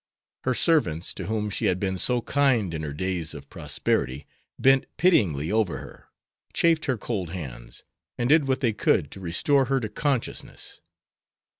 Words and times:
Her 0.45 0.55
servants, 0.55 1.13
to 1.13 1.27
whom 1.27 1.51
she 1.51 1.65
had 1.67 1.79
been 1.79 1.99
so 1.99 2.21
kind 2.23 2.73
in 2.73 2.81
her 2.81 2.91
days 2.91 3.35
of 3.35 3.51
prosperity, 3.51 4.25
bent 4.57 4.87
pityingly 4.97 5.51
over 5.51 5.77
her, 5.77 6.07
chafed 6.53 6.85
her 6.85 6.97
cold 6.97 7.29
hands, 7.29 7.83
and 8.17 8.27
did 8.27 8.47
what 8.47 8.61
they 8.61 8.73
could 8.73 9.11
to 9.11 9.19
restore 9.19 9.65
her 9.65 9.79
to 9.79 9.89
consciousness. 9.89 10.81